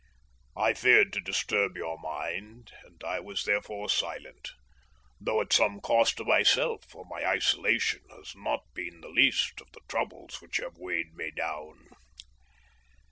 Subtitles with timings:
[0.57, 4.49] I feared to disturb your mind, and I was therefore silent,
[5.19, 9.67] though at some cost to myself, for my isolation has not been the least of
[9.73, 11.89] the troubles which have weighed me down.